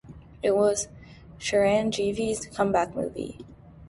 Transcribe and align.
It 0.41 0.55
was 0.55 0.87
Chiranjeevi's 1.37 2.47
comeback 2.47 2.95
movie. 2.95 3.45